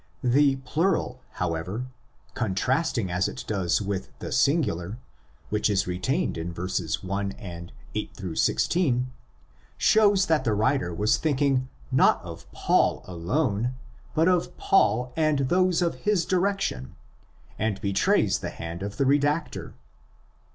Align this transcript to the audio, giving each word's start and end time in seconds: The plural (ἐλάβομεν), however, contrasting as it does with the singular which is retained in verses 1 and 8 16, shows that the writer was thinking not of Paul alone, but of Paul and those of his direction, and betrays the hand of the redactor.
The 0.23 0.55
plural 0.65 1.21
(ἐλάβομεν), 1.27 1.35
however, 1.41 1.85
contrasting 2.33 3.11
as 3.11 3.27
it 3.27 3.43
does 3.45 3.83
with 3.83 4.09
the 4.17 4.31
singular 4.31 4.97
which 5.49 5.69
is 5.69 5.85
retained 5.85 6.39
in 6.39 6.51
verses 6.51 7.03
1 7.03 7.33
and 7.33 7.71
8 7.93 8.19
16, 8.35 9.11
shows 9.77 10.25
that 10.25 10.43
the 10.43 10.55
writer 10.55 10.91
was 10.91 11.17
thinking 11.17 11.69
not 11.91 12.19
of 12.23 12.51
Paul 12.51 13.03
alone, 13.05 13.75
but 14.15 14.27
of 14.27 14.57
Paul 14.57 15.13
and 15.15 15.37
those 15.37 15.83
of 15.83 15.93
his 16.01 16.25
direction, 16.25 16.95
and 17.59 17.79
betrays 17.79 18.39
the 18.39 18.49
hand 18.49 18.81
of 18.81 18.97
the 18.97 19.05
redactor. 19.05 19.73